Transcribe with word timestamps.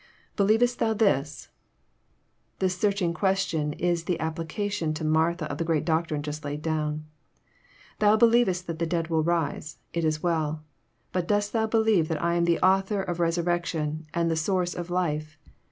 [Believest 0.35 0.79
thou 0.79 0.95
thisf] 0.95 1.49
This 2.57 2.75
searching 2.75 3.13
question 3.13 3.73
is 3.73 4.05
the 4.05 4.17
applica 4.19 4.71
tion 4.71 4.95
to 4.95 5.05
Martha 5.05 5.45
of 5.45 5.59
the 5.59 5.63
great 5.63 5.85
doctrines 5.85 6.25
Just 6.25 6.43
laid 6.43 6.63
down. 6.63 7.05
Thou 7.99 8.17
believest 8.17 8.65
that 8.65 8.79
the 8.79 8.87
dead 8.87 9.09
will 9.09 9.21
rise. 9.21 9.77
It 9.93 10.03
is 10.03 10.23
well. 10.23 10.63
But 11.11 11.27
dost 11.27 11.53
thou 11.53 11.67
be 11.67 11.77
lieve 11.77 12.07
that 12.07 12.19
I 12.23 12.33
am 12.33 12.45
the 12.45 12.59
Author 12.61 13.03
of 13.03 13.19
resurrection, 13.19 14.07
and 14.11 14.31
the 14.31 14.35
source 14.35 14.73
of 14.73 14.89
life? 14.89 15.37